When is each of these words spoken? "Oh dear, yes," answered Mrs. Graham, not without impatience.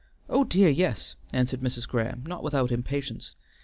"Oh 0.27 0.43
dear, 0.43 0.67
yes," 0.67 1.15
answered 1.31 1.59
Mrs. 1.61 1.87
Graham, 1.87 2.23
not 2.25 2.41
without 2.43 2.71
impatience. 2.71 3.35